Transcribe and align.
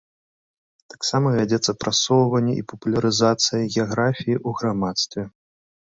Таксама 0.93 1.27
вядзецца 1.39 1.77
прасоўванне 1.85 2.53
і 2.63 2.65
папулярызацыя 2.73 3.63
геаграфіі 3.73 4.35
ў 4.47 4.49
грамадстве. 4.61 5.33